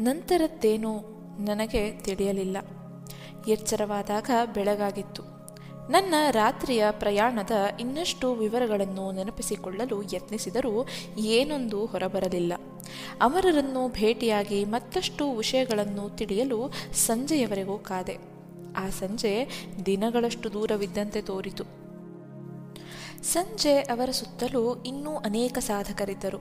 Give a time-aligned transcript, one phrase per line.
[0.00, 0.98] ನಂತರದ್ದೇನೋ
[1.40, 2.56] ನನಗೆ ತಿಳಿಯಲಿಲ್ಲ.
[3.48, 5.22] ಎಚ್ಚರವಾದಾಗ ಬೆಳಗಾಗಿತ್ತು.
[5.90, 10.86] ನನ್ನ ರಾತ್ರಿಯ ಪ್ರಯಾಣದ ಇನ್ನಷ್ಟು ವಿವರಗಳನ್ನು ನೆನಪಿಸಿಕೊಳ್ಳಲು ಯತ್ನಿಸಿದರೂ
[11.18, 12.52] ಏನೊಂದು ಹೊರಬರಲಿಲ್ಲ.
[13.20, 18.18] ಅಮರರನ್ನು ಭೇಟಿಯಾಗಿ ಮತ್ತಷ್ಟು ವಿಷಯಗಳನ್ನು ತಿಳಿಯಲು ಸಂಜೆಯವರೆಗೂ ಕಾದೆ.
[18.76, 21.81] ಆ ಸಂಜೆ ದಿನಗಳಷ್ಟು ದೂರವಿದ್ದಂತೆ ತೋರಿತು.
[23.22, 26.38] ಸಂಜೆ ಅವರ ಸುತ್ತಲೂ ಇನ್ನೂ ಅನೇಕ ಸಾಧಕರಿದ್ದರು.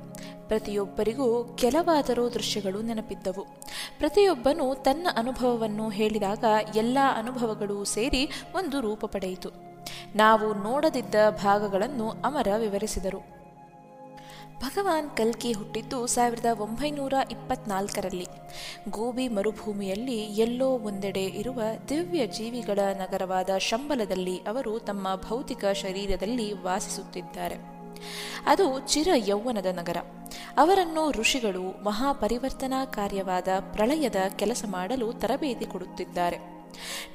[0.47, 3.45] ಪ್ರತಿಯೊಬ್ಬರಿಗೂ ಕೆಲವಾದರೂ ದೃಶ್ಯಗಳು ನೆನಪಿದ್ದವು.
[3.97, 6.43] ಪ್ರತಿಯೊಬ್ಬನೂ ತನ್ನ ಅನುಭವವನ್ನು ಹೇಳಿದಾಗ
[6.75, 9.49] ಎಲ್ಲ ಅನುಭವಗಳು ಸೇರಿ ಒಂದು ರೂಪ ಪಡೆಯಿತು.
[10.15, 13.40] ನಾವು ನೋಡದಿದ್ದ ಭಾಗಗಳನ್ನು ಅಮರ ವಿವರಿಸಿದರು.
[14.61, 18.27] ಭಗವಾನ್ ಕಲ್ಕಿ ಹುಟ್ಟಿದ್ದು ಸಾವಿರದ ಒಂಬೈನೂರ ಇಪ್ಪತ್ನಾಲ್ಕರಲ್ಲಿ.
[18.89, 27.55] ಗೋಬಿ ಮರುಭೂಮಿಯಲ್ಲಿ ಎಲ್ಲೋ ಒಂದೆಡೆ ಇರುವ ದಿವ್ಯ ಜೀವಿಗಳ ನಗರವಾದ ಶಂಬಲದಲ್ಲಿ ಅವರು ತಮ್ಮ ಭೌತಿಕ ಶರೀರದಲ್ಲಿ ವಾಸಿಸುತ್ತಿದ್ದಾರೆ.
[28.45, 29.97] ಅದು ಚಿರ ಯೌವನದ ನಗರ.
[30.57, 36.60] ಅವರನ್ನು ಋಷಿಗಳು ಮಹಾಪರಿವರ್ತನಾ ಕಾರ್ಯವಾದ ಪ್ರಳಯದ ಕೆಲಸ ಮಾಡಲು ತರಬೇತಿ ಕೊಡುತ್ತಿದ್ದಾರೆ.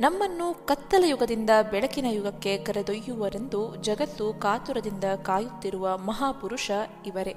[0.00, 6.70] ನಮ್ಮನ್ನು ಕತ್ತಲ ಯುಗದಿಂದ ಬೆಳಕಿನ ಯುಗಕ್ಕೆ ಕರೆದೊಯ್ಯುವರೆಂದು ಜಗತ್ತು ಕಾತುರದಿಂದ ಕಾಯುತ್ತಿರುವ ಮಹಾಪುರುಷ
[7.06, 7.34] ಇವರೇ.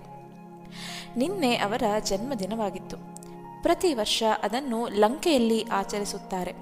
[1.17, 2.97] ನಿನ್ನೆ ಅವರ ಜನ್ಮದಿನವಾಗಿತ್ತು.
[3.63, 6.53] ಪ್ರತಿ ವರ್ಷ ಅದನ್ನು ಲಂಕೆಯಲ್ಲಿ ಆಚರಿಸುತ್ತಾರೆ.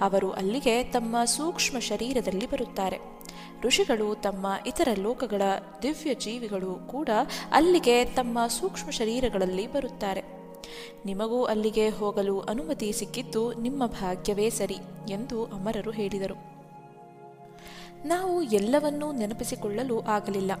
[0.00, 2.98] ಅವರು ಅಲ್ಲಿಗೆ ತಮ್ಮ ಸೂಕ್ಷ್ಮ ಶರೀರದಲ್ಲಿ ಬರುತ್ತಾರೆ.
[3.62, 5.42] ಋಷಿಗಳು ತಮ್ಮ ಇತರ ಲೋಕಗಳ
[5.82, 7.08] ದಿವ್ಯ ಜೀವಿಗಳು ಕೂಡ
[7.52, 10.35] ಅಲ್ಲಿಗೆ ತಮ್ಮ ಸೂಕ್ಷ್ಮ ಶರೀರಗಳಲ್ಲಿ ಬರುತ್ತಾರೆ.
[11.06, 14.76] ನಿಮಗೂ ಅಲ್ಲಿಗೆ ಹೋಗಲು ಅನುಮತಿ ಸಿಕ್ಕಿದ್ದು ನಿಮ್ಮ ಭಾಗ್ಯವೇ ಸರಿ
[15.10, 16.56] ಎಂದು ಅಮರರು ಹೇಳಿದರು.
[18.06, 20.52] ನಾವು ಎಲ್ಲವನ್ನೂ ನೆನಪಿಸಿಕೊಳ್ಳಲು ಆಗಲಿಲ್ಲ.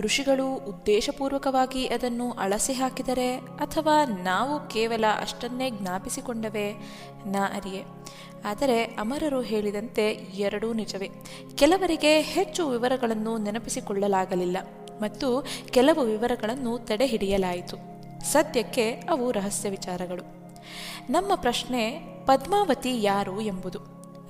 [0.00, 6.72] ಋಷಿಗಳು ಉದ್ದೇಶಪೂರ್ವಕವಾಗಿ ಅದನ್ನು ಅಳಸಿ ಹಾಕಿದರೆ ಅಥವಾ ನಾವು ಕೇವಲ ಅಷ್ಟನ್ನೇ ಜ್ಞಾಪಿಸಿಕೊಂಡವೆ?
[7.26, 7.84] ನಾ ಅರಿಯೆ.
[8.44, 11.10] ಆದರೆ ಅಮರರು ಹೇಳಿದಂತೆ ಎರಡೂ ನಿಜವೇ.
[11.54, 14.56] ಕೆಲವರಿಗೆ ಹೆಚ್ಚು ವಿವರಗಳನ್ನು ನೆನಪಿಸಿಕೊಳ್ಳಲಾಗಲಿಲ್ಲ
[15.00, 17.89] ಮತ್ತು ಕೆಲವು ವಿವರಗಳನ್ನು ತಡೆಹಿಡಿಯಲಾಯಿತು.
[18.24, 20.22] ಸದ್ಯಕ್ಕೆ ಅವು ರಹಸ್ಯ ವಿಚಾರಗಳು.
[21.10, 21.90] ನಮ್ಮ ಪ್ರಶ್ನೆ
[22.26, 23.78] ಪದ್ಮಾವತಿ ಯಾರು ಎಂಬುದು.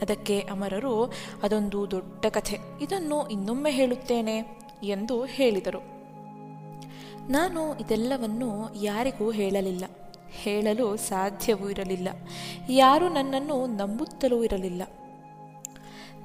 [0.02, 2.58] ಅದಕ್ಕೆ ಅಮರರು ಅದೊಂದು ದೊಡ್ಡ ಕಥೆ.
[2.82, 5.78] ಇದನ್ನು ಇನ್ನೊಮ್ಮೆ ಹೇಳುತ್ತೇನೆ ಎಂದು ಹೇಳಿದರು.
[7.32, 9.84] ನಾನು ಇದೆಲ್ಲವನ್ನು ಯಾರಿಗೂ ಹೇಳಲಿಲ್ಲ.
[10.31, 12.09] ಹೇಳಲು ಸಾಧ್ಯವೂ ಇರಲಿಲ್ಲ.
[12.69, 14.82] ಯಾರೂ ನನ್ನನ್ನು ನಂಬುತ್ತಲೂ ಇರಲಿಲ್ಲ.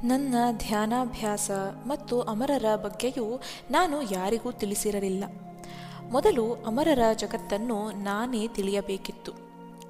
[0.03, 1.51] ನನ್ನ ಧ್ಯಾನಾಭ್ಯಾಸ
[1.87, 3.41] ಮತ್ತು ಅಮರರ ಬಗ್ಗೆಯೂ
[3.71, 5.23] ನಾನು ಯಾರಿಗೂ ತಿಳಿಸಿರಲಿಲ್ಲ.
[6.11, 9.31] ಮೊದಲು ಅಮರರ ಜಗತ್ತನ್ನು ನಾನೇ ತಿಳಿಯಬೇಕಿತ್ತು.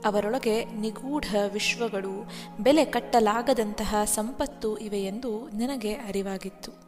[0.06, 6.85] ಅವರೊಳಗೆ ನಿಗೂಢ ವಿಶ್ವಗಳು ಬೆಲೆ ಕಟ್ಟಲಾಗದಂತಹ ಸಂಪತ್ತು ಇವೆಯೆಂದು ನನಗೆ ಅರಿವಾಗಿತ್ತು.